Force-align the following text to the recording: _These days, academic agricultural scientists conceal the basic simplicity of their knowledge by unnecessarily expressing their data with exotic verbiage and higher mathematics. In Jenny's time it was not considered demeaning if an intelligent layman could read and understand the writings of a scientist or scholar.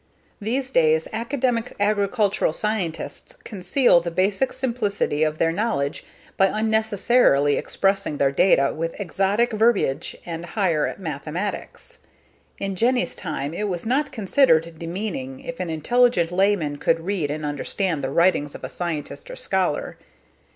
_These 0.41 0.71
days, 0.71 1.07
academic 1.13 1.75
agricultural 1.79 2.53
scientists 2.53 3.35
conceal 3.43 4.01
the 4.01 4.09
basic 4.09 4.51
simplicity 4.51 5.21
of 5.23 5.37
their 5.37 5.51
knowledge 5.51 6.03
by 6.37 6.47
unnecessarily 6.47 7.55
expressing 7.55 8.17
their 8.17 8.31
data 8.31 8.73
with 8.75 8.99
exotic 8.99 9.51
verbiage 9.53 10.17
and 10.25 10.43
higher 10.57 10.95
mathematics. 10.97 11.99
In 12.57 12.75
Jenny's 12.75 13.15
time 13.15 13.53
it 13.53 13.67
was 13.69 13.85
not 13.85 14.11
considered 14.11 14.79
demeaning 14.79 15.39
if 15.41 15.59
an 15.59 15.69
intelligent 15.69 16.31
layman 16.31 16.77
could 16.79 17.01
read 17.01 17.29
and 17.29 17.45
understand 17.45 18.03
the 18.03 18.09
writings 18.09 18.55
of 18.55 18.63
a 18.63 18.69
scientist 18.69 19.29
or 19.29 19.35
scholar. 19.35 19.99